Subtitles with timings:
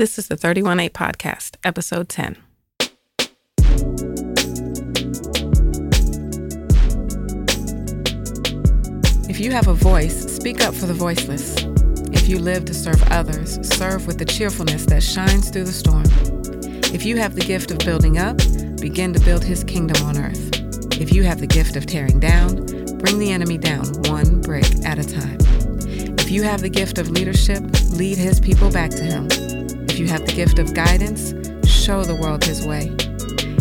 [0.00, 2.38] This is the 318 Podcast, Episode 10.
[9.28, 11.54] If you have a voice, speak up for the voiceless.
[12.14, 16.04] If you live to serve others, serve with the cheerfulness that shines through the storm.
[16.94, 18.38] If you have the gift of building up,
[18.80, 20.98] begin to build his kingdom on earth.
[20.98, 22.64] If you have the gift of tearing down,
[22.96, 25.36] bring the enemy down one brick at a time.
[26.18, 29.59] If you have the gift of leadership, lead his people back to him.
[30.00, 31.34] You have the gift of guidance,
[31.70, 32.90] show the world his way.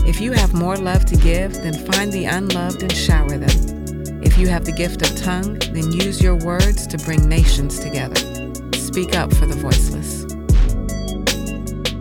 [0.07, 4.23] If you have more love to give, then find the unloved and shower them.
[4.23, 8.16] If you have the gift of tongue, then use your words to bring nations together.
[8.73, 10.23] Speak up for the voiceless.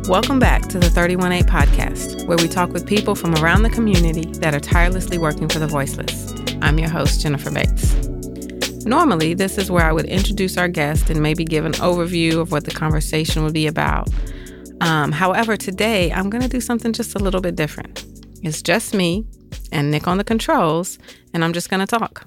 [0.09, 4.31] Welcome back to the 318 Podcast, where we talk with people from around the community
[4.39, 6.33] that are tirelessly working for the voiceless.
[6.63, 7.98] I'm your host, Jennifer Bates.
[8.89, 12.53] Normally, this is where I would introduce our guest and maybe give an overview of
[12.53, 14.09] what the conversation would be about.
[14.81, 18.07] Um, however, today I'm going to do something just a little bit different.
[18.43, 19.27] It's just me
[19.73, 20.99] and Nick on the controls,
[21.35, 22.27] and I'm just going to talk.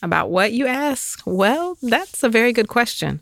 [0.00, 1.22] About what you ask?
[1.26, 3.20] Well, that's a very good question.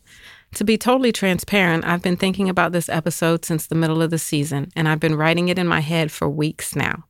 [0.57, 4.19] To be totally transparent, I've been thinking about this episode since the middle of the
[4.19, 7.05] season, and I've been writing it in my head for weeks now.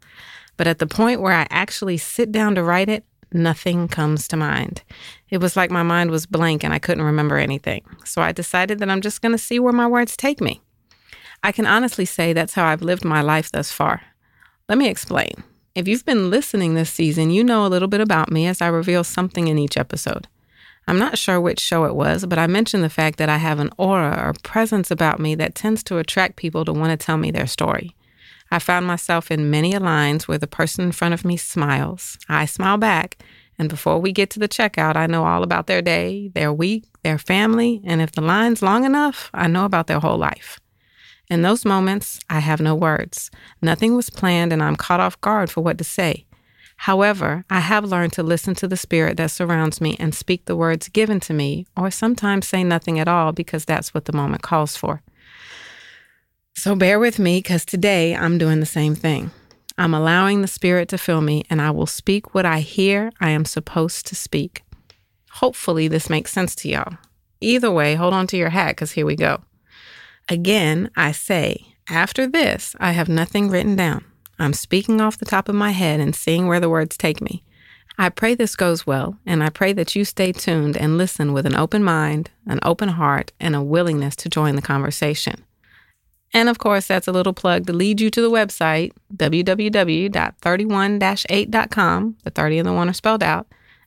[0.56, 4.36] But at the point where I actually sit down to write it, nothing comes to
[4.36, 4.82] mind.
[5.34, 7.82] It was like my mind was blank and I couldn't remember anything.
[8.04, 10.60] So I decided that I'm just going to see where my words take me.
[11.42, 14.00] I can honestly say that's how I've lived my life thus far.
[14.68, 15.32] Let me explain.
[15.74, 18.68] If you've been listening this season, you know a little bit about me as I
[18.68, 20.28] reveal something in each episode.
[20.86, 23.58] I'm not sure which show it was, but I mentioned the fact that I have
[23.58, 27.16] an aura or presence about me that tends to attract people to want to tell
[27.16, 27.96] me their story.
[28.52, 32.18] I found myself in many a lines where the person in front of me smiles.
[32.28, 33.18] I smile back,
[33.58, 36.84] and before we get to the checkout, I know all about their day, their week,
[37.02, 40.60] their family, and if the line's long enough, I know about their whole life.
[41.30, 43.30] In those moments, I have no words.
[43.62, 46.26] Nothing was planned, and I'm caught off guard for what to say.
[46.76, 50.56] However, I have learned to listen to the spirit that surrounds me and speak the
[50.56, 54.42] words given to me, or sometimes say nothing at all because that's what the moment
[54.42, 55.02] calls for.
[56.56, 59.30] So bear with me because today I'm doing the same thing.
[59.76, 63.30] I'm allowing the spirit to fill me, and I will speak what I hear I
[63.30, 64.62] am supposed to speak.
[65.32, 66.98] Hopefully, this makes sense to y'all.
[67.40, 69.42] Either way, hold on to your hat because here we go.
[70.28, 74.04] Again, I say, after this, I have nothing written down.
[74.38, 77.44] I'm speaking off the top of my head and seeing where the words take me.
[77.98, 81.46] I pray this goes well, and I pray that you stay tuned and listen with
[81.46, 85.43] an open mind, an open heart, and a willingness to join the conversation.
[86.34, 92.16] And of course, that's a little plug to lead you to the website, www.31-8.com.
[92.24, 93.46] The 30 and the 1 are spelled out.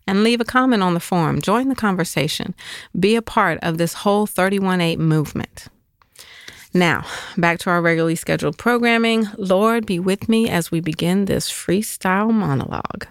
[0.09, 1.41] And leave a comment on the forum.
[1.41, 2.55] Join the conversation.
[2.97, 5.67] Be a part of this whole 31-8 movement.
[6.73, 9.27] Now, back to our regularly scheduled programming.
[9.37, 13.07] Lord, be with me as we begin this freestyle monologue.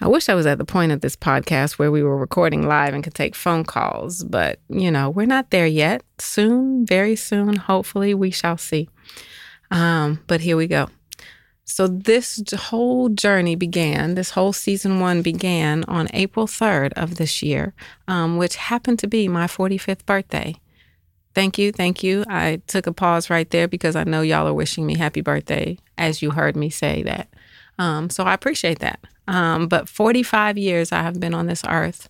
[0.00, 2.94] I wish I was at the point of this podcast where we were recording live
[2.94, 6.02] and could take phone calls, but you know, we're not there yet.
[6.18, 8.88] Soon, very soon, hopefully, we shall see.
[9.70, 10.88] Um, but here we go.
[11.64, 17.42] So, this whole journey began, this whole season one began on April 3rd of this
[17.42, 17.74] year,
[18.06, 20.54] um, which happened to be my 45th birthday.
[21.34, 21.70] Thank you.
[21.70, 22.24] Thank you.
[22.26, 25.78] I took a pause right there because I know y'all are wishing me happy birthday
[25.98, 27.28] as you heard me say that.
[27.78, 29.00] Um, so I appreciate that.
[29.26, 32.08] Um, but 45 years I have been on this earth.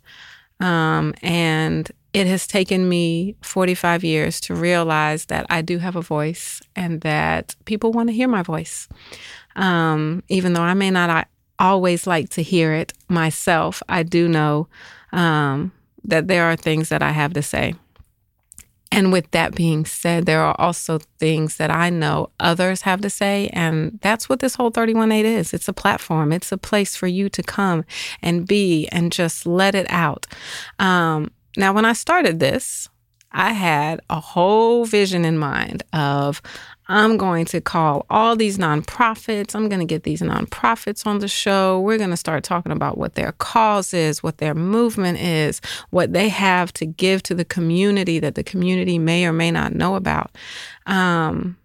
[0.60, 6.00] Um, and it has taken me 45 years to realize that I do have a
[6.02, 8.88] voice and that people want to hear my voice.
[9.56, 11.28] Um, even though I may not
[11.58, 14.68] always like to hear it myself, I do know
[15.12, 15.72] um,
[16.04, 17.74] that there are things that I have to say.
[18.91, 23.10] And with that being said, there are also things that I know others have to
[23.10, 23.49] say.
[23.53, 27.28] And that's what this whole 318 is it's a platform, it's a place for you
[27.28, 27.84] to come
[28.22, 30.26] and be and just let it out.
[30.78, 32.88] Um, now, when I started this,
[33.32, 36.40] I had a whole vision in mind of
[36.90, 39.54] I'm going to call all these nonprofits.
[39.54, 41.80] I'm going to get these nonprofits on the show.
[41.80, 45.60] We're going to start talking about what their cause is, what their movement is,
[45.90, 49.74] what they have to give to the community that the community may or may not
[49.74, 50.36] know about.
[50.86, 51.58] Um,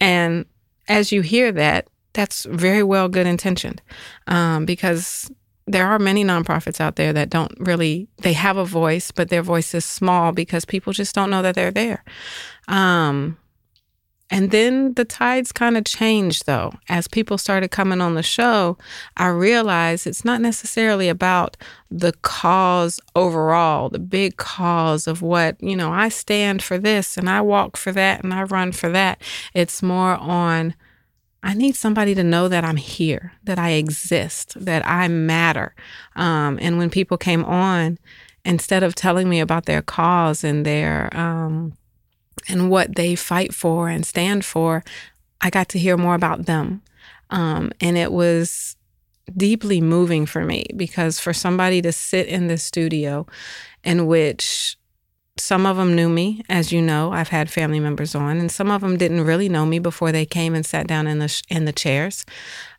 [0.00, 0.44] and
[0.88, 3.80] as you hear that, that's very well good intentioned
[4.26, 5.30] um, because
[5.66, 9.42] there are many nonprofits out there that don't really they have a voice but their
[9.42, 12.04] voice is small because people just don't know that they're there
[12.68, 13.36] um,
[14.30, 16.72] and then the tides kind of changed, though.
[16.88, 18.78] As people started coming on the show,
[19.16, 21.56] I realized it's not necessarily about
[21.90, 27.28] the cause overall, the big cause of what, you know, I stand for this and
[27.28, 29.20] I walk for that and I run for that.
[29.52, 30.74] It's more on,
[31.44, 35.74] I need somebody to know that I'm here, that I exist, that I matter.
[36.16, 37.98] Um, and when people came on,
[38.46, 41.74] instead of telling me about their cause and their, um,
[42.48, 44.82] and what they fight for and stand for,
[45.42, 46.80] I got to hear more about them.
[47.28, 48.76] Um, and it was
[49.36, 53.26] deeply moving for me because for somebody to sit in the studio
[53.82, 54.78] in which
[55.36, 58.70] some of them knew me, as you know, I've had family members on, and some
[58.70, 61.64] of them didn't really know me before they came and sat down in the in
[61.64, 62.24] the chairs.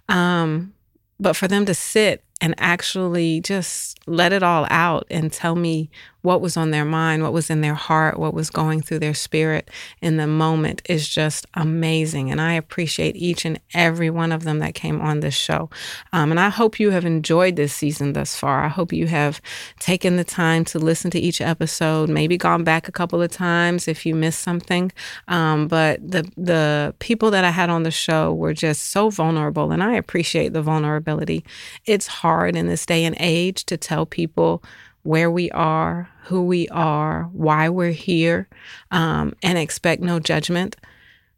[0.08, 0.74] Um,
[1.20, 5.90] but for them to sit and actually just let it all out and tell me
[6.26, 9.14] what was on their mind, what was in their heart, what was going through their
[9.14, 9.70] spirit
[10.02, 12.32] in the moment is just amazing.
[12.32, 15.70] And I appreciate each and every one of them that came on this show.
[16.14, 18.64] Um, and I hope you have enjoyed this season thus far.
[18.64, 19.40] I hope you have
[19.80, 23.88] taken the time to listen to each episode, maybe gone back a couple of times
[23.88, 24.92] if you missed something.
[25.28, 29.72] Um, but the the people that I had on the show were just so vulnerable,
[29.72, 31.46] and I appreciate the vulnerability.
[31.86, 34.64] It's hard in this day and age to tell people
[35.04, 38.50] where we are, who we are, why we're here,
[38.92, 40.76] um, and expect no judgment.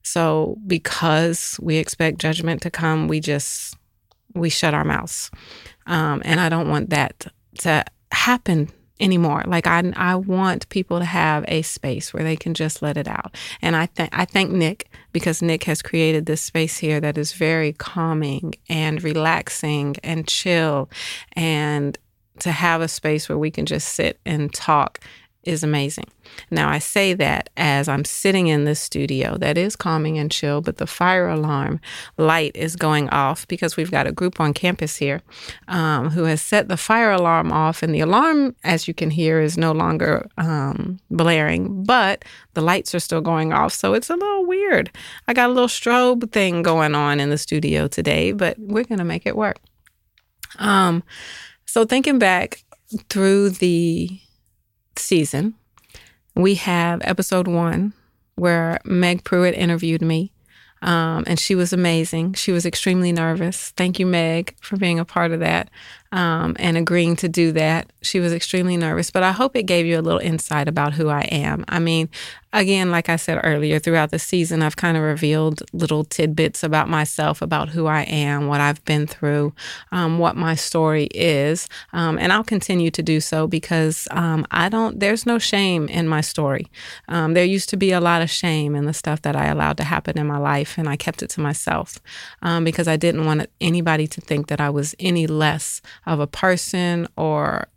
[0.04, 3.76] So, because we expect judgment to come, we just
[4.34, 5.30] we shut our mouths,
[5.86, 7.28] um, and I don't want that
[7.60, 9.44] to happen anymore.
[9.46, 13.08] Like I, I want people to have a space where they can just let it
[13.08, 13.36] out.
[13.62, 17.34] And I think I thank Nick because Nick has created this space here that is
[17.34, 20.90] very calming and relaxing and chill
[21.34, 21.98] and
[22.40, 25.00] to have a space where we can just sit and talk
[25.44, 26.06] is amazing.
[26.50, 30.62] Now, I say that as I'm sitting in this studio that is calming and chill,
[30.62, 31.80] but the fire alarm
[32.18, 35.22] light is going off because we've got a group on campus here
[35.68, 37.84] um, who has set the fire alarm off.
[37.84, 42.96] And the alarm, as you can hear, is no longer um, blaring, but the lights
[42.96, 43.74] are still going off.
[43.74, 44.92] So it's a little weird.
[45.28, 49.00] I got a little strobe thing going on in the studio today, but we're going
[49.00, 49.60] to make it work.
[50.60, 51.04] Um,
[51.66, 52.64] so, thinking back
[53.10, 54.20] through the
[54.96, 55.56] season,
[56.38, 57.94] we have episode one
[58.36, 60.32] where Meg Pruitt interviewed me.
[60.84, 62.34] Um, and she was amazing.
[62.34, 63.72] She was extremely nervous.
[63.72, 65.72] Thank you, Meg, for being a part of that
[66.12, 67.92] um, and agreeing to do that.
[68.04, 71.10] She was extremely nervous, but I hope it gave you a little insight about who
[71.10, 71.66] I am.
[71.68, 72.10] I mean,
[72.54, 76.90] again, like I said earlier, throughout the season, I've kind of revealed little tidbits about
[76.90, 79.54] myself, about who I am, what I've been through,
[79.92, 81.68] um, what my story is.
[81.94, 86.08] Um, and I'll continue to do so because um, I don't, there's no shame in
[86.08, 86.68] my story.
[87.08, 89.78] Um, there used to be a lot of shame in the stuff that I allowed
[89.78, 92.00] to happen in my life, and I kept it to myself
[92.42, 96.28] um, because I didn't want anybody to think that I was any less of a
[96.28, 97.68] person or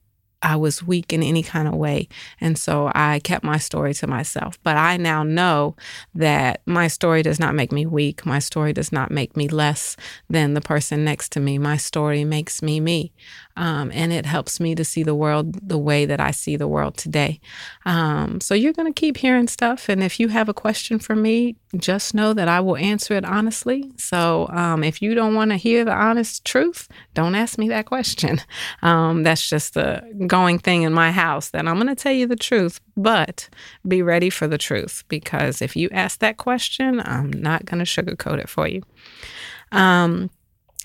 [0.42, 2.08] I was weak in any kind of way.
[2.40, 4.58] And so I kept my story to myself.
[4.62, 5.76] But I now know
[6.14, 8.25] that my story does not make me weak.
[8.25, 9.96] My story does not make me less
[10.28, 11.58] than the person next to me.
[11.58, 13.12] My story makes me me.
[13.61, 16.67] Um, and it helps me to see the world the way that I see the
[16.67, 17.41] world today.
[17.85, 19.91] Um, so you're going to keep hearing stuff.
[19.91, 23.25] And if you have a question for me, just know that I will answer it
[23.27, 23.93] honestly.
[23.99, 27.85] So um, if you don't want to hear the honest truth, don't ask me that
[27.85, 28.41] question.
[28.83, 32.27] Um, that's just the going thing in my house that I'm going to tell you
[32.27, 33.49] the truth, but
[33.87, 37.85] be ready for the truth because if you ask that question, I'm not going to
[37.85, 38.83] sugarcoat it for you.
[39.73, 40.31] Um,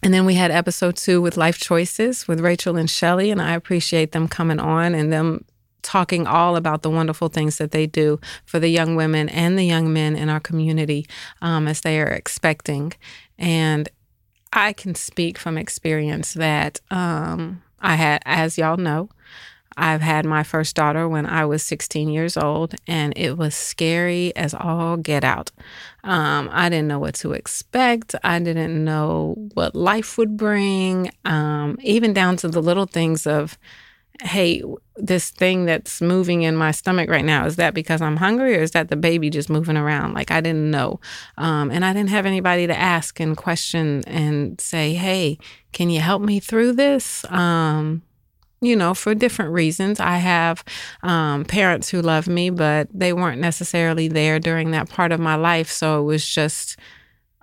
[0.05, 3.55] and then we had episode two with Life Choices with Rachel and Shelly, and I
[3.55, 5.45] appreciate them coming on and them
[5.81, 9.63] talking all about the wonderful things that they do for the young women and the
[9.63, 11.07] young men in our community
[11.41, 12.93] um, as they are expecting.
[13.39, 13.89] And
[14.53, 19.09] I can speak from experience that um, I had, as y'all know,
[19.77, 24.35] I've had my first daughter when I was 16 years old, and it was scary
[24.35, 25.51] as all get out.
[26.03, 28.15] Um, I didn't know what to expect.
[28.23, 33.57] I didn't know what life would bring, um, even down to the little things of,
[34.21, 34.63] hey,
[34.95, 38.61] this thing that's moving in my stomach right now, is that because I'm hungry or
[38.61, 40.13] is that the baby just moving around?
[40.13, 41.01] Like, I didn't know.
[41.37, 45.37] Um, and I didn't have anybody to ask and question and say, hey,
[45.73, 47.25] can you help me through this?
[47.29, 48.03] Um,
[48.65, 49.99] you know, for different reasons.
[49.99, 50.63] I have
[51.03, 55.35] um, parents who love me, but they weren't necessarily there during that part of my
[55.35, 55.69] life.
[55.69, 56.77] So it was just,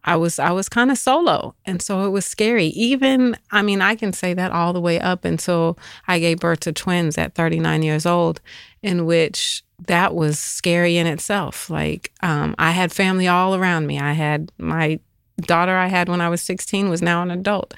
[0.05, 2.67] I was I was kind of solo, and so it was scary.
[2.67, 6.61] Even I mean, I can say that all the way up until I gave birth
[6.61, 8.41] to twins at 39 years old,
[8.83, 11.71] in which that was scary in itself.
[11.71, 14.01] Like um, I had family all around me.
[14.01, 14.99] I had my
[15.43, 17.75] daughter I had when I was 16 was now an adult.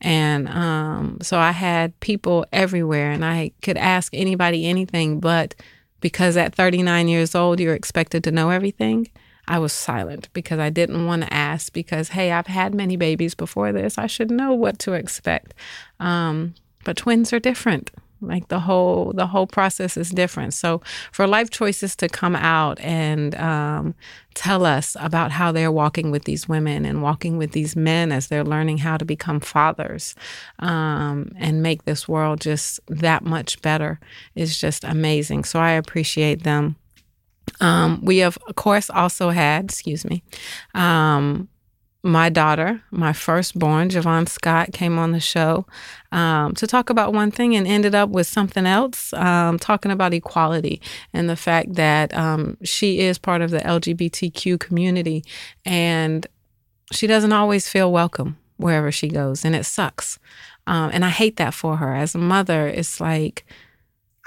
[0.00, 5.20] And um, so I had people everywhere and I could ask anybody anything.
[5.20, 5.54] But
[6.00, 9.08] because at 39 years old, you're expected to know everything,
[9.48, 13.34] I was silent because I didn't want to ask because, hey, I've had many babies
[13.34, 13.96] before this.
[13.96, 15.54] I should know what to expect.
[16.00, 16.54] Um,
[16.84, 20.54] but twins are different like the whole the whole process is different.
[20.54, 20.80] So
[21.12, 23.94] for life choices to come out and um,
[24.34, 28.28] tell us about how they're walking with these women and walking with these men as
[28.28, 30.14] they're learning how to become fathers
[30.58, 34.00] um, and make this world just that much better
[34.34, 35.44] is just amazing.
[35.44, 36.76] So i appreciate them.
[37.60, 40.22] Um, we have of course also had excuse me
[40.74, 41.48] um,
[42.06, 45.66] my daughter, my firstborn, Javon Scott, came on the show
[46.12, 50.14] um, to talk about one thing and ended up with something else, um, talking about
[50.14, 50.80] equality
[51.12, 55.24] and the fact that um, she is part of the LGBTQ community
[55.64, 56.26] and
[56.92, 60.18] she doesn't always feel welcome wherever she goes, and it sucks.
[60.66, 61.94] Um, and I hate that for her.
[61.94, 63.44] As a mother, it's like,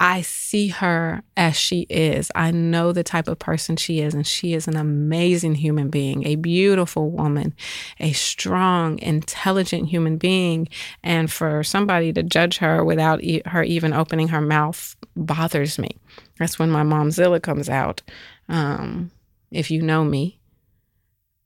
[0.02, 2.32] I see her as she is.
[2.34, 6.26] I know the type of person she is, and she is an amazing human being,
[6.26, 7.54] a beautiful woman,
[8.00, 10.68] a strong, intelligent human being.
[11.02, 15.98] And for somebody to judge her without e- her even opening her mouth bothers me.
[16.38, 18.00] That's when my momzilla comes out.
[18.48, 19.10] Um,
[19.50, 20.39] if you know me,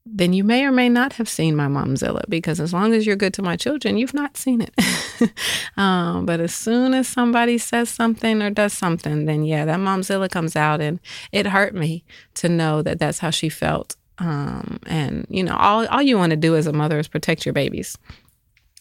[0.06, 3.16] then you may or may not have seen my momzilla because as long as you're
[3.16, 5.32] good to my children, you've not seen it.
[5.78, 10.30] um, but as soon as somebody says something or does something, then yeah, that momzilla
[10.30, 11.00] comes out, and
[11.32, 13.96] it hurt me to know that that's how she felt.
[14.18, 17.46] Um, and you know, all all you want to do as a mother is protect
[17.46, 17.96] your babies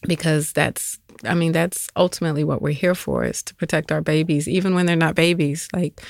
[0.06, 4.48] because that's I mean that's ultimately what we're here for is to protect our babies
[4.48, 6.02] even when they're not babies like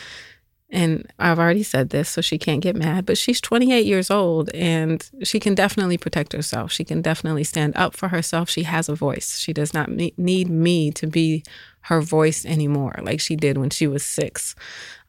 [0.74, 4.50] and I've already said this, so she can't get mad, but she's 28 years old
[4.50, 6.72] and she can definitely protect herself.
[6.72, 8.50] She can definitely stand up for herself.
[8.50, 9.38] She has a voice.
[9.38, 11.44] She does not need me to be
[11.82, 14.56] her voice anymore, like she did when she was six.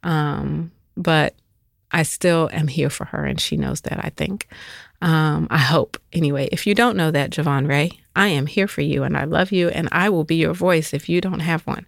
[0.04, 1.34] Um, but
[1.92, 4.48] I still am here for her, and she knows that, I think.
[5.02, 5.98] Um, I hope.
[6.14, 9.24] Anyway, if you don't know that, Javon Ray, I am here for you, and I
[9.24, 11.86] love you, and I will be your voice if you don't have one.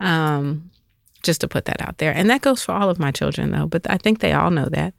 [0.00, 0.70] Um,
[1.26, 2.12] just to put that out there.
[2.12, 4.68] And that goes for all of my children, though, but I think they all know
[4.70, 4.94] that.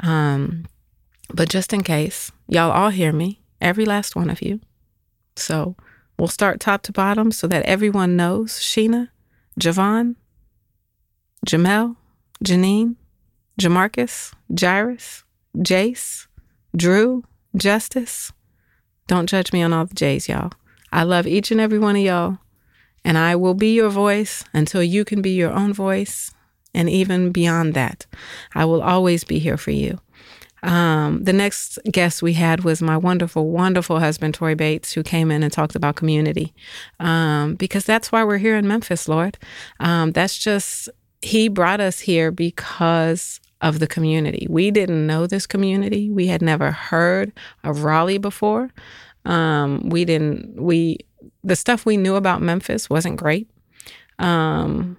[0.00, 0.66] Um,
[1.32, 4.60] but just in case, y'all all hear me, every last one of you.
[5.36, 5.76] So
[6.18, 9.08] we'll start top to bottom so that everyone knows Sheena,
[9.58, 10.16] Javon,
[11.46, 11.96] Jamel,
[12.44, 12.96] Janine,
[13.60, 15.24] Jamarcus, Jairus,
[15.56, 16.26] Jace,
[16.76, 17.24] Drew,
[17.56, 18.32] Justice.
[19.06, 20.52] Don't judge me on all the J's, y'all.
[20.92, 22.38] I love each and every one of y'all.
[23.08, 26.30] And I will be your voice until you can be your own voice.
[26.74, 28.04] And even beyond that,
[28.54, 29.98] I will always be here for you.
[30.62, 35.30] Um, the next guest we had was my wonderful, wonderful husband, Tory Bates, who came
[35.30, 36.52] in and talked about community.
[37.00, 39.38] Um, because that's why we're here in Memphis, Lord.
[39.80, 40.90] Um, that's just,
[41.22, 44.46] he brought us here because of the community.
[44.50, 46.10] We didn't know this community.
[46.10, 47.32] We had never heard
[47.64, 48.68] of Raleigh before.
[49.24, 50.98] Um, we didn't, we,
[51.44, 53.48] the stuff we knew about Memphis wasn't great.
[54.18, 54.96] Um,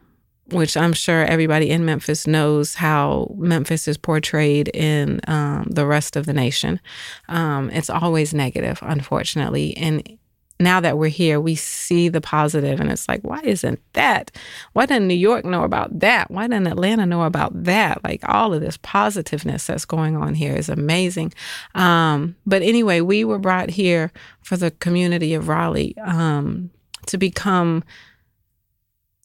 [0.51, 6.15] which I'm sure everybody in Memphis knows how Memphis is portrayed in um, the rest
[6.15, 6.79] of the nation.
[7.27, 9.75] Um, it's always negative, unfortunately.
[9.77, 10.18] And
[10.59, 14.29] now that we're here, we see the positive, and it's like, why isn't that?
[14.73, 16.29] Why didn't New York know about that?
[16.29, 18.03] Why didn't Atlanta know about that?
[18.03, 21.33] Like all of this positiveness that's going on here is amazing.
[21.75, 24.11] Um, but anyway, we were brought here
[24.41, 26.71] for the community of Raleigh um,
[27.07, 27.83] to become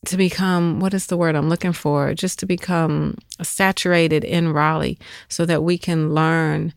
[0.07, 2.15] to become what is the word I'm looking for?
[2.15, 4.99] Just to become saturated in Raleigh
[5.29, 6.75] so that we can learn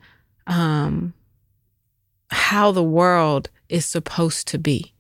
[0.48, 1.14] um,
[2.30, 4.94] how the world is supposed to be.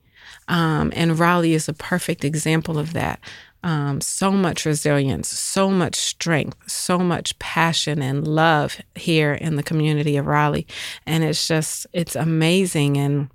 [0.47, 3.19] Um, and Raleigh is a perfect example of that.
[3.63, 9.63] Um, so much resilience, so much strength, so much passion and love here in the
[9.63, 10.67] community of Raleigh.
[11.05, 12.97] And it's just, it's amazing.
[12.97, 13.29] And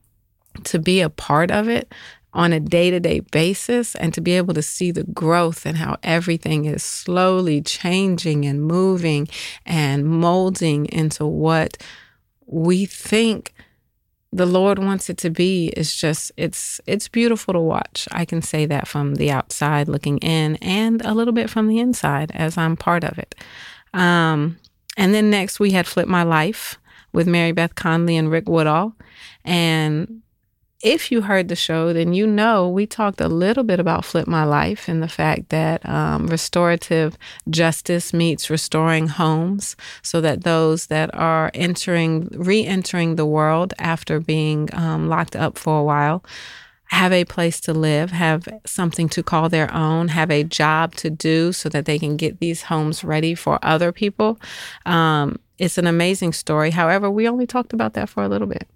[0.64, 1.92] to be a part of it
[2.34, 5.76] on a day to day basis and to be able to see the growth and
[5.76, 9.28] how everything is slowly changing and moving
[9.66, 11.76] and molding into what
[12.46, 13.52] we think
[14.32, 18.08] the Lord wants it to be is just it's it's beautiful to watch.
[18.12, 21.78] I can say that from the outside looking in and a little bit from the
[21.78, 23.34] inside as I'm part of it.
[23.92, 24.58] Um,
[24.96, 26.78] and then next we had Flip My Life
[27.12, 28.94] with Mary Beth Conley and Rick Woodall.
[29.44, 30.22] And
[30.82, 34.26] if you heard the show, then you know we talked a little bit about Flip
[34.26, 37.16] My Life and the fact that um, restorative
[37.48, 44.18] justice meets restoring homes so that those that are entering, re entering the world after
[44.18, 46.24] being um, locked up for a while
[46.86, 51.08] have a place to live, have something to call their own, have a job to
[51.08, 54.38] do so that they can get these homes ready for other people.
[54.84, 56.70] Um, it's an amazing story.
[56.70, 58.68] However, we only talked about that for a little bit.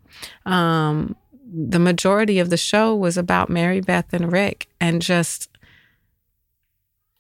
[0.47, 1.15] Um,
[1.57, 5.49] the majority of the show was about Mary Beth and Rick and just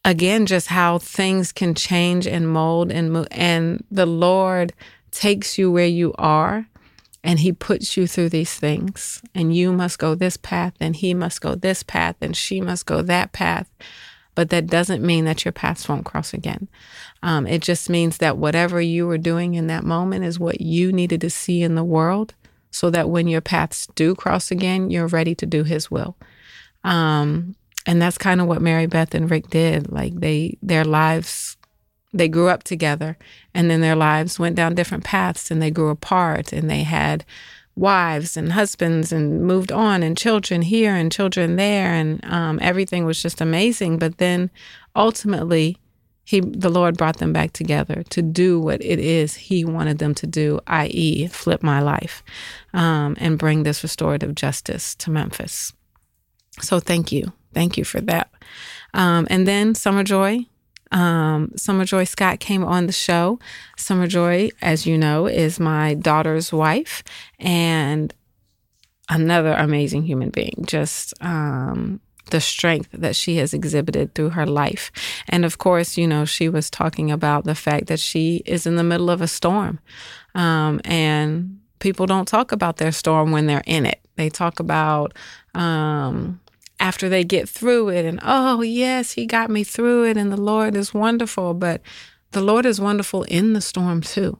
[0.05, 4.75] again just how things can change and mold and move and the Lord
[5.11, 6.66] takes you where you are
[7.25, 9.21] and he puts you through these things.
[9.35, 12.87] And you must go this path and he must go this path and she must
[12.87, 13.69] go that path.
[14.37, 16.69] But that doesn't mean that your paths won't cross again.
[17.25, 20.93] Um, it just means that whatever you were doing in that moment is what you
[20.93, 22.35] needed to see in the world
[22.76, 26.16] so that when your paths do cross again you're ready to do his will.
[26.85, 27.56] Um,
[27.87, 29.90] and that's kind of what mary beth and rick did.
[29.90, 31.56] Like they their lives
[32.12, 33.16] they grew up together
[33.54, 37.25] and then their lives went down different paths and they grew apart and they had
[37.75, 43.04] wives and husbands and moved on and children here and children there and um, everything
[43.04, 43.99] was just amazing.
[43.99, 44.50] But then
[44.95, 45.78] ultimately
[46.26, 50.14] he the lord brought them back together to do what it is he wanted them
[50.14, 52.23] to do i.e flip my life
[52.75, 55.73] um, and bring this restorative justice to memphis
[56.61, 58.30] so thank you thank you for that
[58.92, 60.45] um, and then summer joy
[60.92, 63.40] um, Summer Joy Scott came on the show.
[63.76, 67.02] Summer Joy, as you know, is my daughter's wife
[67.40, 68.14] and
[69.09, 70.64] another amazing human being.
[70.66, 74.90] Just um, the strength that she has exhibited through her life.
[75.28, 78.76] And of course, you know, she was talking about the fact that she is in
[78.76, 79.78] the middle of a storm.
[80.35, 84.00] Um, and people don't talk about their storm when they're in it.
[84.16, 85.14] They talk about,
[85.54, 86.40] um,
[86.78, 90.40] after they get through it and oh yes he got me through it and the
[90.40, 91.80] lord is wonderful but
[92.33, 94.38] the lord is wonderful in the storm too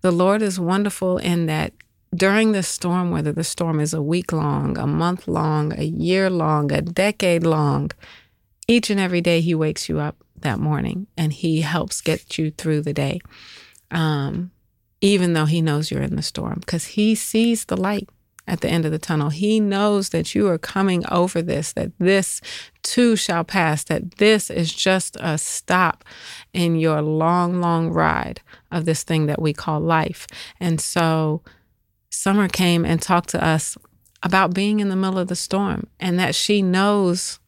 [0.00, 1.72] the lord is wonderful in that
[2.14, 6.28] during the storm whether the storm is a week long a month long a year
[6.28, 7.90] long a decade long
[8.68, 12.50] each and every day he wakes you up that morning and he helps get you
[12.50, 13.20] through the day
[13.90, 14.50] um,
[15.00, 18.08] even though he knows you're in the storm because he sees the light
[18.46, 19.30] at the end of the tunnel.
[19.30, 22.40] He knows that you are coming over this, that this
[22.82, 26.04] too shall pass, that this is just a stop
[26.52, 30.26] in your long, long ride of this thing that we call life.
[30.58, 31.42] And so
[32.12, 33.76] Summer came and talked to us
[34.22, 37.40] about being in the middle of the storm and that she knows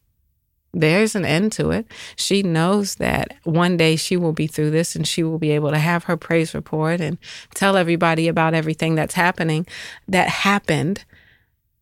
[0.73, 1.85] there's an end to it.
[2.17, 5.71] She knows that one day she will be through this and she will be able
[5.71, 7.17] to have her praise report and
[7.53, 9.65] tell everybody about everything that's happening
[10.07, 11.05] that happened.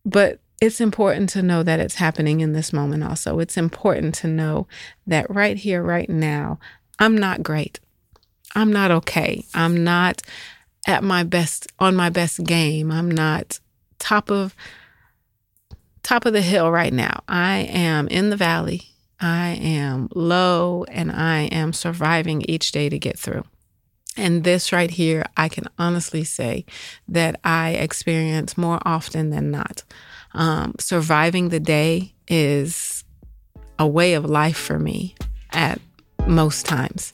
[0.04, 3.40] But it's important to know that it's happening in this moment also.
[3.40, 4.68] It's important to know
[5.06, 6.60] that right here, right now,
[6.98, 7.80] I'm not great.
[8.54, 9.44] I'm not okay.
[9.54, 10.22] I'm not
[10.86, 12.90] at my best, on my best game.
[12.90, 13.58] I'm not
[13.98, 14.54] top of
[16.02, 17.22] top of the hill right now.
[17.26, 18.82] I am in the valley.
[19.20, 23.44] I am low and I am surviving each day to get through.
[24.16, 26.66] And this right here, I can honestly say
[27.08, 29.82] that I experience more often than not.
[30.32, 33.04] Um, surviving the day is
[33.78, 35.14] a way of life for me
[35.52, 35.80] at
[36.26, 37.12] most times.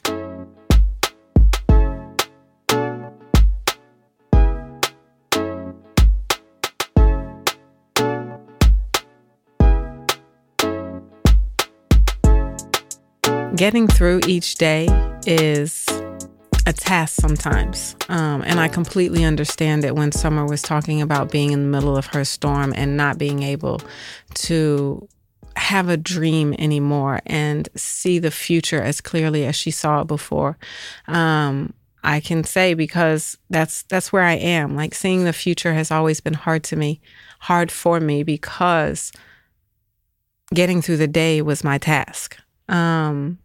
[13.61, 14.89] Getting through each day
[15.27, 15.85] is
[16.65, 17.95] a task sometimes.
[18.09, 21.95] Um, and I completely understand it when Summer was talking about being in the middle
[21.95, 23.83] of her storm and not being able
[24.37, 25.07] to
[25.57, 30.57] have a dream anymore and see the future as clearly as she saw it before.
[31.07, 34.75] Um, I can say because that's that's where I am.
[34.75, 37.03] Like seeing the future has always been hard to me,
[37.41, 39.13] hard for me because
[40.55, 42.39] getting through the day was my task.
[42.67, 43.37] Um,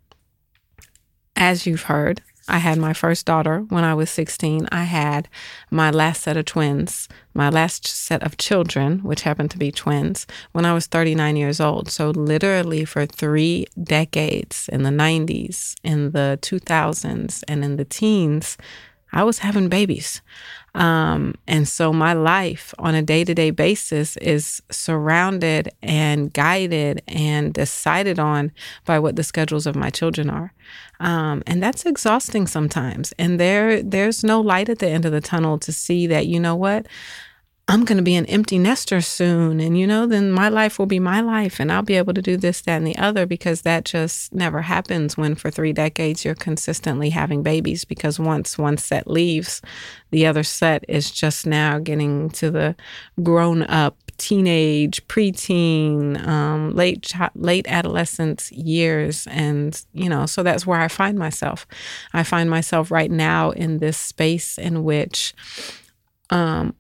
[1.36, 4.68] as you've heard, I had my first daughter when I was 16.
[4.72, 5.28] I had
[5.72, 10.28] my last set of twins, my last set of children, which happened to be twins,
[10.52, 11.90] when I was 39 years old.
[11.90, 18.58] So, literally, for three decades in the 90s, in the 2000s, and in the teens,
[19.16, 20.22] I was having babies.
[20.76, 27.02] Um, and so my life on a day to day basis is surrounded and guided
[27.08, 28.52] and decided on
[28.84, 30.54] by what the schedules of my children are.
[31.00, 33.14] Um, and that's exhausting sometimes.
[33.18, 36.40] And there, there's no light at the end of the tunnel to see that, you
[36.40, 36.86] know what?
[37.68, 39.60] I'm going to be an empty nester soon.
[39.60, 42.22] And, you know, then my life will be my life and I'll be able to
[42.22, 46.24] do this, that, and the other because that just never happens when for three decades
[46.24, 47.84] you're consistently having babies.
[47.84, 49.64] Because once one set leaves,
[50.12, 52.76] the other set is just now getting to the
[53.24, 60.80] grown up teenage, preteen, um, late late adolescence years, and you know, so that's where
[60.80, 61.68] I find myself.
[62.14, 65.34] I find myself right now in this space in which
[66.30, 66.76] um,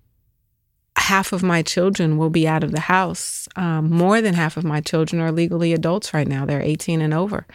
[0.97, 3.47] half of my children will be out of the house.
[3.55, 6.45] Um, more than half of my children are legally adults right now.
[6.45, 7.45] They're 18 and over.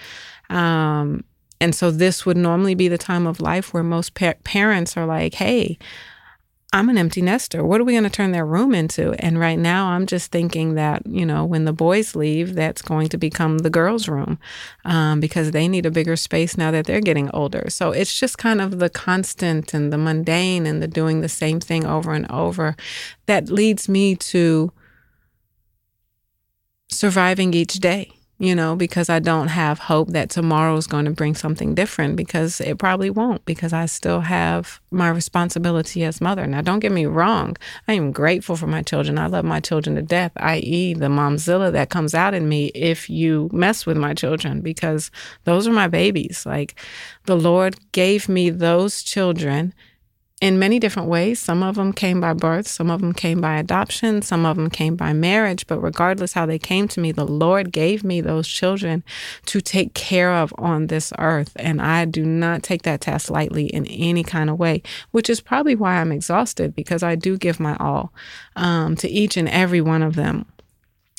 [0.49, 1.25] Um,
[1.61, 5.07] and so this would normally be the time of life where most pa- parents are
[5.07, 5.79] like, hey,
[6.73, 7.65] I'm an empty nester.
[7.65, 9.13] What are we going to turn their room into?
[9.15, 13.09] And right now, I'm just thinking that, you know, when the boys leave, that's going
[13.09, 14.39] to become the girls' room
[14.85, 17.65] um, because they need a bigger space now that they're getting older.
[17.71, 21.59] So it's just kind of the constant and the mundane and the doing the same
[21.59, 22.77] thing over and over
[23.27, 24.73] that leads me to
[26.89, 31.11] surviving each day you know, because I don't have hope that tomorrow is going to
[31.11, 36.47] bring something different because it probably won't because I still have my responsibility as mother.
[36.47, 37.59] Now, don't get me wrong.
[37.87, 39.19] I am grateful for my children.
[39.19, 43.11] I love my children to death, i.e., the momzilla that comes out in me if
[43.11, 45.11] you mess with my children because
[45.45, 46.47] those are my babies.
[46.47, 46.77] Like
[47.27, 49.75] the Lord gave me those children
[50.41, 51.39] in many different ways.
[51.39, 54.71] Some of them came by birth, some of them came by adoption, some of them
[54.71, 55.67] came by marriage.
[55.67, 59.05] But regardless how they came to me, the Lord gave me those children
[59.47, 61.53] to take care of on this earth.
[61.57, 65.41] And I do not take that task lightly in any kind of way, which is
[65.41, 68.13] probably why I'm exhausted because I do give my all
[68.57, 70.47] um, to each and every one of them.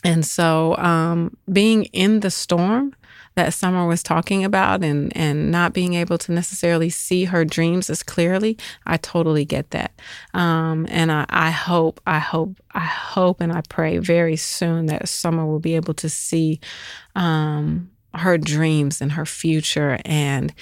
[0.03, 2.95] And so um, being in the storm,
[3.36, 7.89] that Summer was talking about and and not being able to necessarily see her dreams
[7.89, 9.91] as clearly, I totally get that.
[10.34, 15.08] Um, and I, I hope, I hope, I hope, and I pray very soon that
[15.08, 16.60] Summer will be able to see
[17.15, 20.54] um, her dreams and her future and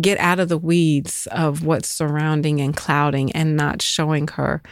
[0.00, 4.62] get out of the weeds of what's surrounding and clouding and not showing her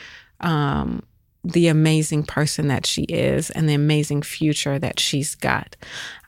[0.40, 1.02] um,
[1.44, 5.76] the amazing person that she is and the amazing future that she's got.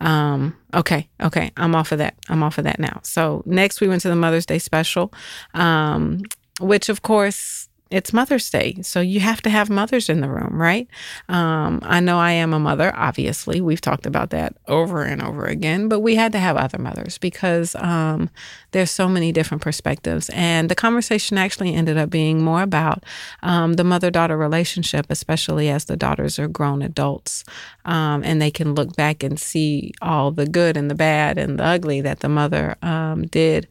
[0.01, 2.15] Um, okay, okay, I'm off of that.
[2.29, 3.01] I'm off of that now.
[3.03, 5.13] So next we went to the Mother's Day special,
[5.55, 6.23] um,
[6.61, 10.61] which of course it's Mother's Day, so you have to have mothers in the room,
[10.61, 10.89] right?
[11.29, 13.61] Um, I know I am a mother, obviously.
[13.61, 17.17] We've talked about that over and over again, but we had to have other mothers
[17.17, 18.29] because um,
[18.73, 20.29] there's so many different perspectives.
[20.31, 23.05] And the conversation actually ended up being more about
[23.45, 27.45] um, the mother daughter relationship, especially as the daughters are grown adults
[27.85, 31.59] um, and they can look back and see all the good and the bad and
[31.59, 33.69] the ugly that the mother um, did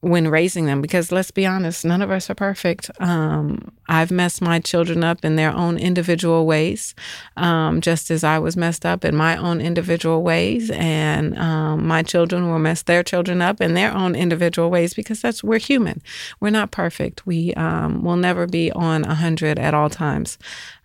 [0.00, 2.90] when raising them because let's be honest none of us are perfect.
[3.00, 6.94] Um, i've messed my children up in their own individual ways
[7.36, 10.70] um, just as i was messed up in my own individual ways.
[10.70, 15.20] And um, my children will mess their children up in their own individual ways because
[15.20, 16.02] that's we're human.
[16.40, 17.26] We're not perfect.
[17.26, 20.38] We um, will never be on 100 at all times.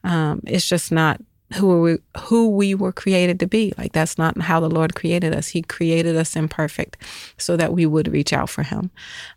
[0.04, 1.22] Um, it's just not
[1.54, 3.74] who we who we were created to be.
[3.78, 5.50] Like that's not how the Lord created us.
[5.50, 6.98] He created us imperfect
[7.38, 8.92] so that we would reach out for him.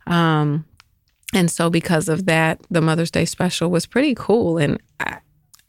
[0.07, 0.64] Um,
[1.35, 4.57] and so because of that, the Mother's Day special was pretty cool.
[4.57, 5.18] And I,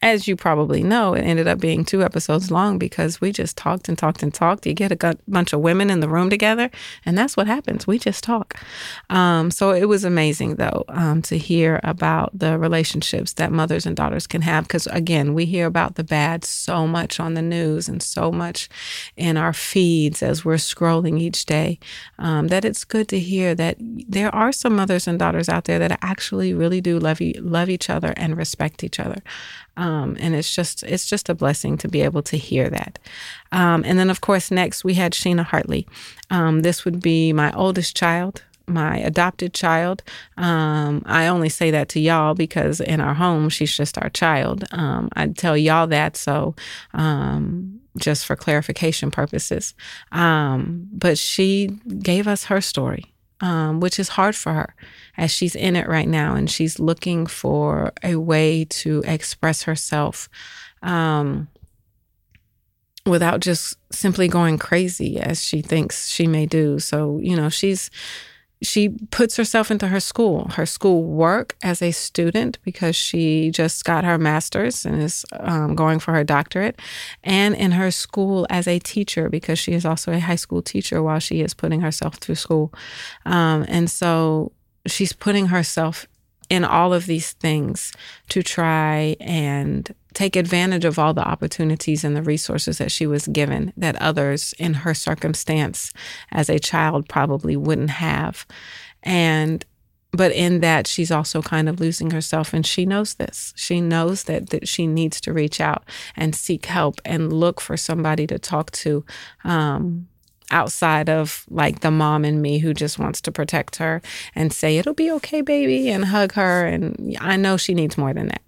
[0.01, 3.89] as you probably know, it ended up being two episodes long because we just talked
[3.89, 4.65] and talked and talked.
[4.65, 6.71] You get a bunch of women in the room together,
[7.05, 7.85] and that's what happens.
[7.85, 8.55] We just talk.
[9.09, 13.95] Um, so it was amazing, though, um, to hear about the relationships that mothers and
[13.95, 14.65] daughters can have.
[14.65, 18.69] Because again, we hear about the bad so much on the news and so much
[19.17, 21.77] in our feeds as we're scrolling each day
[22.17, 25.79] um, that it's good to hear that there are some mothers and daughters out there
[25.79, 29.21] that actually really do love, love each other and respect each other.
[29.79, 32.99] Um, and it's just it's just a blessing to be able to hear that.
[33.53, 35.87] Um, and then of course next we had Sheena Hartley.
[36.29, 40.03] Um, this would be my oldest child, my adopted child.
[40.35, 44.65] Um, I only say that to y'all because in our home she's just our child.
[44.71, 46.55] Um, I tell y'all that so
[46.93, 49.73] um, just for clarification purposes.
[50.11, 51.67] but she
[52.03, 53.05] gave us her story
[53.79, 54.75] which is hard for her
[55.19, 60.29] as she's in it right now and she's looking for a way to express herself
[60.81, 61.49] um,
[63.05, 66.79] without just simply going crazy as she thinks she may do.
[66.79, 67.91] So, you know, she's
[68.61, 73.85] she puts herself into her school, her school work as a student because she just
[73.85, 76.77] got her master's and is um, going for her doctorate,
[77.23, 81.01] and in her school as a teacher because she is also a high school teacher
[81.01, 82.73] while she is putting herself through school.
[83.25, 84.51] Um, and so
[84.87, 86.07] she's putting herself
[86.49, 87.93] in all of these things
[88.29, 93.27] to try and take advantage of all the opportunities and the resources that she was
[93.27, 95.93] given that others in her circumstance
[96.31, 98.47] as a child probably wouldn't have.
[99.03, 99.63] And
[100.11, 104.23] but in that she's also kind of losing herself and she knows this she knows
[104.23, 105.83] that, that she needs to reach out
[106.15, 109.05] and seek help and look for somebody to talk to
[109.43, 110.07] um,
[110.51, 114.01] outside of like the mom and me who just wants to protect her
[114.35, 118.13] and say it'll be okay baby and hug her and i know she needs more
[118.13, 118.41] than that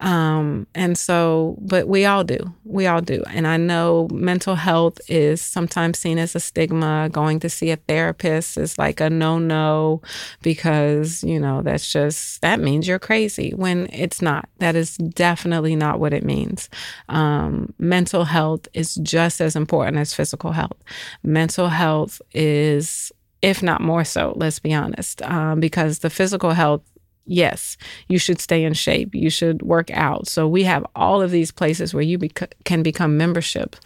[0.00, 2.38] um, and so, but we all do.
[2.64, 3.22] We all do.
[3.28, 7.10] And I know mental health is sometimes seen as a stigma.
[7.12, 10.00] Going to see a therapist is like a no no
[10.42, 14.48] because, you know, that's just, that means you're crazy when it's not.
[14.58, 16.70] That is definitely not what it means.
[17.10, 20.78] Um, mental health is just as important as physical health.
[21.22, 26.82] Mental health is if not more so, let's be honest, um, because the physical health
[27.26, 27.76] yes,
[28.08, 29.14] you should stay in shape.
[29.14, 30.28] You should work out.
[30.28, 33.76] So we have all of these places where you bec- can become membership,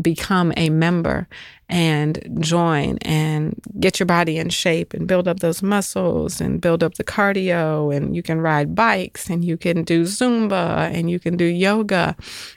[0.00, 1.28] become a member
[1.68, 6.82] and join and get your body in shape and build up those muscles and build
[6.82, 11.18] up the cardio and you can ride bikes and you can do zumba and you
[11.18, 12.14] can do yoga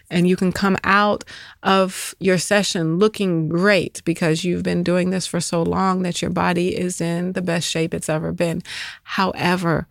[0.10, 1.24] and you can come out
[1.64, 6.32] of your session looking great because you've been doing this for so long that your
[6.32, 8.62] body is in the best shape it's ever been
[9.04, 9.88] however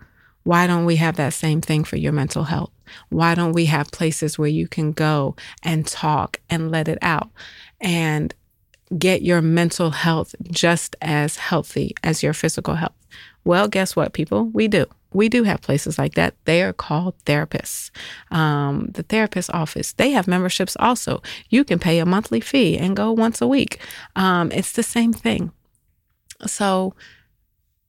[0.46, 2.70] why don't we have that same thing for your mental health?
[3.08, 7.30] Why don't we have places where you can go and talk and let it out
[7.80, 8.32] and
[8.96, 12.94] get your mental health just as healthy as your physical health?
[13.44, 14.44] Well, guess what, people?
[14.44, 14.86] We do.
[15.12, 16.36] We do have places like that.
[16.44, 17.90] They are called therapists.
[18.30, 21.22] Um, the therapist office, they have memberships also.
[21.48, 23.80] You can pay a monthly fee and go once a week.
[24.14, 25.50] Um, it's the same thing.
[26.46, 26.94] So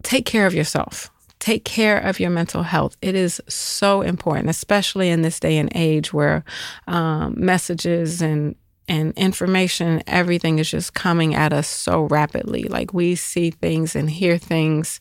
[0.01, 1.11] take care of yourself
[1.47, 2.97] take care of your mental health.
[3.01, 6.43] It is so important, especially in this day and age where
[6.87, 8.55] um, messages and
[8.89, 12.63] and information, everything is just coming at us so rapidly.
[12.63, 14.99] Like we see things and hear things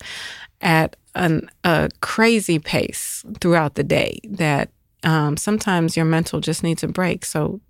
[0.61, 4.71] at an, a crazy pace throughout the day that
[5.05, 7.25] um, sometimes your mental just needs a break.
[7.25, 7.61] So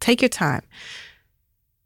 [0.00, 0.62] take your time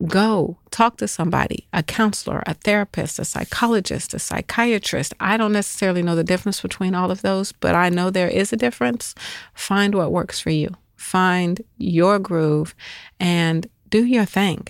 [0.06, 5.14] go talk to somebody, a counselor, a therapist, a psychologist, a psychiatrist.
[5.20, 8.52] I don't necessarily know the difference between all of those, but I know there is
[8.52, 9.14] a difference.
[9.54, 12.74] Find what works for you, find your groove,
[13.18, 14.68] and do your thing.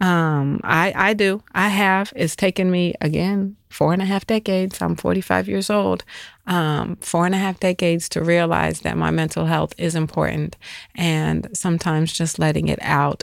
[0.00, 1.44] Um, I, I do.
[1.54, 2.12] I have.
[2.16, 4.82] It's taken me, again, four and a half decades.
[4.82, 6.02] I'm 45 years old.
[6.48, 10.56] Um, four and a half decades to realize that my mental health is important.
[10.96, 13.22] And sometimes just letting it out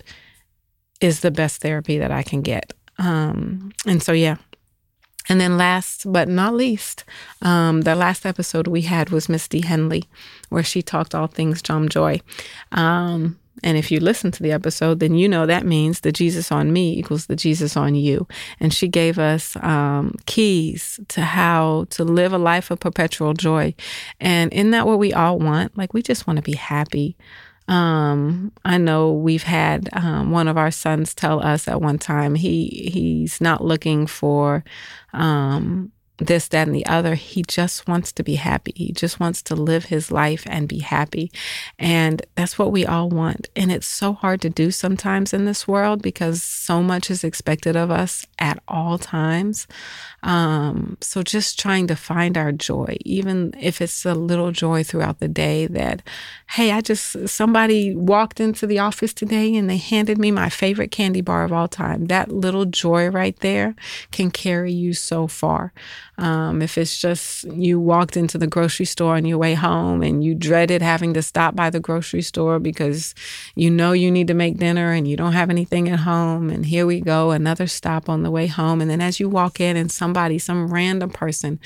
[1.02, 2.74] is the best therapy that I can get.
[2.98, 4.38] Um, and so, yeah.
[5.30, 7.06] And then, last but not least,
[7.44, 9.62] um, the last episode we had was Miss D.
[9.62, 10.06] Henley,
[10.50, 12.20] where she talked all things Jom Joy.
[12.72, 16.52] Um, and if you listen to the episode, then you know that means the Jesus
[16.52, 18.28] on me equals the Jesus on you.
[18.60, 23.76] And she gave us um, keys to how to live a life of perpetual joy.
[24.20, 25.78] And isn't that what we all want?
[25.78, 27.18] Like, we just want to be happy.
[27.70, 32.34] Um, I know we've had um, one of our sons tell us at one time
[32.34, 34.64] he he's not looking for
[35.14, 37.16] um, this, that, and the other.
[37.16, 38.74] He just wants to be happy.
[38.76, 41.32] He just wants to live his life and be happy.
[41.78, 43.50] And that's what we all want.
[43.56, 47.76] And it's so hard to do sometimes in this world because so much is expected
[47.76, 49.68] of us at all times.
[50.24, 55.20] Um, so just trying to find our joy, even if it's a little joy throughout
[55.20, 56.02] the day that,
[56.50, 60.92] hey, I just, somebody walked into the office today and they handed me my favorite
[60.92, 62.08] candy bar of all time.
[62.08, 63.76] That little joy right there
[64.12, 65.74] can carry you so far.
[66.20, 70.22] Um, if it's just you walked into the grocery store on your way home and
[70.22, 73.16] you dreaded having to stop by the grocery store because
[73.56, 76.66] you know you need to make dinner and you don't have anything at home, and
[76.66, 78.82] here we go, another stop on the way home.
[78.82, 81.58] And then as you walk in and somebody, some random person,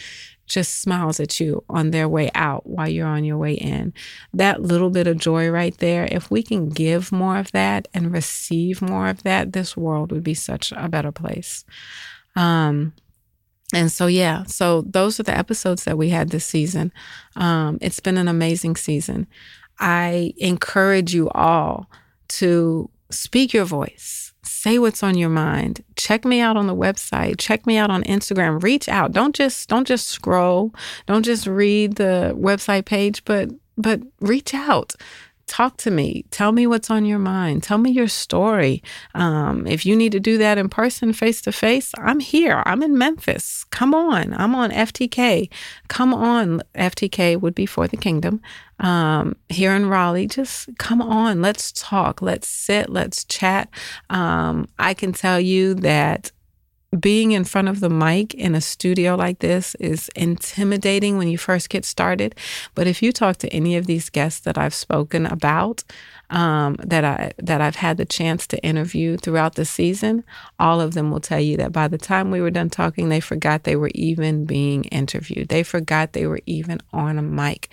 [0.45, 3.91] just smiles at you on their way out while you're on your way in.
[4.33, 8.11] That little bit of joy right there, if we can give more of that and
[8.11, 11.65] receive more of that, this world would be such a better place.
[12.35, 12.93] Um,
[13.73, 16.93] and so, yeah, so those are the episodes that we had this season.
[17.35, 19.27] Um, it's been an amazing season.
[19.79, 21.89] I encourage you all
[22.29, 25.83] to speak your voice, say what's on your mind.
[25.95, 27.35] Check me out on the website.
[27.39, 28.61] Check me out on Instagram.
[28.61, 29.11] Reach out.
[29.11, 30.73] Don't just don't just scroll.
[31.07, 34.93] Don't just read the website page, but but reach out
[35.47, 36.25] talk to me.
[36.31, 37.63] Tell me what's on your mind.
[37.63, 38.81] Tell me your story.
[39.13, 42.63] Um, if you need to do that in person, face to face, I'm here.
[42.65, 43.63] I'm in Memphis.
[43.65, 44.33] Come on.
[44.33, 45.49] I'm on FTK.
[45.87, 46.61] Come on.
[46.75, 48.41] FTK would be for the kingdom.
[48.79, 51.41] Um, here in Raleigh, just come on.
[51.41, 52.21] Let's talk.
[52.21, 52.89] Let's sit.
[52.89, 53.69] Let's chat.
[54.09, 56.31] Um, I can tell you that
[56.99, 61.37] being in front of the mic in a studio like this is intimidating when you
[61.37, 62.35] first get started.
[62.75, 65.83] But if you talk to any of these guests that I've spoken about,
[66.29, 70.23] um, that I that I've had the chance to interview throughout the season,
[70.59, 73.19] all of them will tell you that by the time we were done talking, they
[73.19, 75.49] forgot they were even being interviewed.
[75.49, 77.69] They forgot they were even on a mic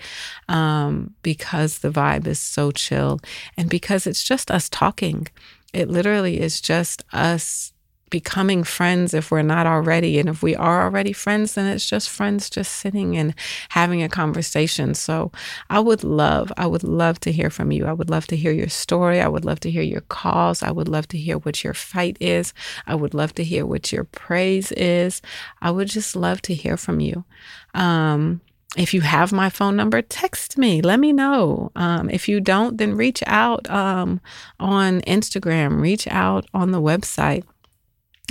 [0.47, 3.19] um, because the vibe is so chill
[3.57, 5.27] and because it's just us talking.
[5.73, 7.73] It literally is just us
[8.11, 10.19] becoming friends if we're not already.
[10.19, 13.33] And if we are already friends, then it's just friends just sitting and
[13.69, 14.93] having a conversation.
[14.93, 15.31] So
[15.71, 17.87] I would love, I would love to hear from you.
[17.87, 19.19] I would love to hear your story.
[19.19, 20.61] I would love to hear your cause.
[20.61, 22.53] I would love to hear what your fight is.
[22.85, 25.21] I would love to hear what your praise is.
[25.61, 27.25] I would just love to hear from you.
[27.73, 28.41] Um,
[28.77, 30.81] if you have my phone number, text me.
[30.81, 31.71] Let me know.
[31.75, 34.21] Um, if you don't, then reach out um,
[34.61, 37.43] on Instagram, reach out on the website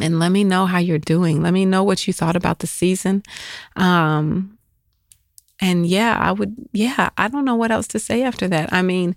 [0.02, 1.42] and let me know how you're doing.
[1.42, 3.22] Let me know what you thought about the season.
[3.76, 4.58] Um,
[5.60, 8.72] and yeah, I would, yeah, I don't know what else to say after that.
[8.72, 9.14] I mean,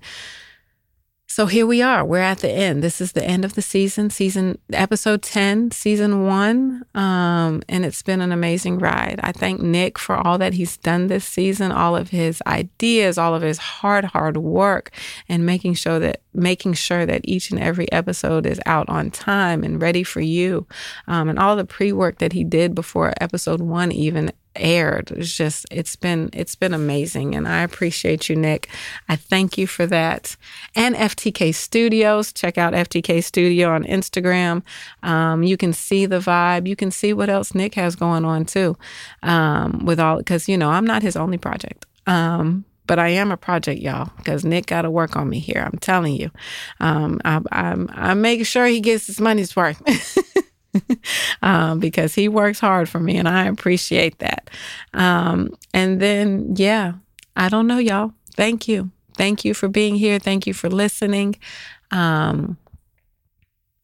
[1.33, 2.05] so here we are.
[2.05, 2.83] We're at the end.
[2.83, 6.85] This is the end of the season, season episode 10, season one.
[6.93, 9.19] Um, and it's been an amazing ride.
[9.23, 13.33] I thank Nick for all that he's done this season, all of his ideas, all
[13.33, 14.91] of his hard, hard work,
[15.27, 19.63] and making sure that making sure that each and every episode is out on time
[19.63, 20.67] and ready for you.
[21.07, 25.11] Um, and all the pre-work that he did before episode one even aired.
[25.11, 28.69] It's just it's been it's been amazing and I appreciate you Nick.
[29.09, 30.35] I thank you for that.
[30.75, 34.63] And FTK Studios, check out FTK Studio on Instagram.
[35.01, 36.67] Um, you can see the vibe.
[36.67, 38.77] You can see what else Nick has going on too.
[39.21, 41.85] Um, with all cuz you know, I'm not his only project.
[42.05, 45.67] Um, but I am a project, y'all, because Nick got to work on me here.
[45.71, 46.31] I'm telling you.
[46.79, 49.81] Um, I, I, I make sure he gets his money's worth.
[51.41, 54.49] um, because he works hard for me and I appreciate that.
[54.93, 56.93] Um, and then, yeah,
[57.35, 58.13] I don't know, y'all.
[58.35, 58.91] Thank you.
[59.15, 60.19] Thank you for being here.
[60.19, 61.35] Thank you for listening.
[61.91, 62.57] Um,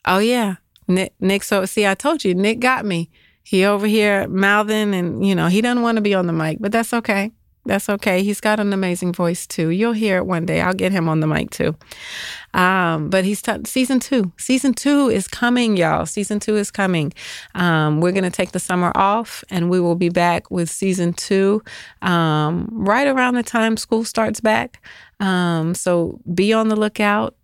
[0.05, 0.55] oh, yeah.
[0.87, 3.09] Nick, Nick, so see, I told you, Nick got me.
[3.43, 6.57] He over here mouthing and, you know, he doesn't want to be on the mic,
[6.59, 7.31] but that's okay.
[7.69, 8.23] That's okay.
[8.23, 9.69] He's got an amazing voice too.
[9.69, 10.59] You'll hear it one day.
[10.59, 11.75] I'll get him on the mic too.
[12.55, 14.31] Um, but he's t- season two.
[14.37, 16.07] Season two is coming, y'all.
[16.07, 17.13] Season two is coming.
[17.53, 21.61] Um, we're gonna take the summer off, and we will be back with season two
[22.01, 24.83] um, right around the time school starts back.
[25.19, 27.35] Um, so be on the lookout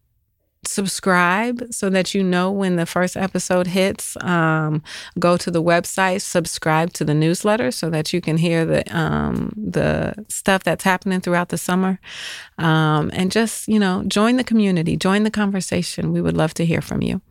[0.68, 4.18] subscribe so that you know when the first episode hits.
[4.22, 4.84] Um,
[5.20, 9.54] go to the website, subscribe to the newsletter so that you can hear the um,
[9.56, 12.00] the stuff that's happening throughout the summer,
[12.58, 16.12] um, and just you know join the community, join the conversation.
[16.12, 17.22] We would love to hear from you.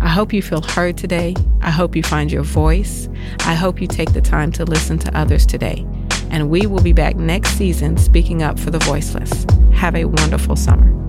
[0.00, 1.34] I hope you feel heard today.
[1.60, 3.06] I hope you find your voice.
[3.40, 5.86] I hope you take the time to listen to others today.
[6.30, 9.46] And we will be back next season speaking up for the voiceless.
[9.72, 11.03] Have a wonderful summer.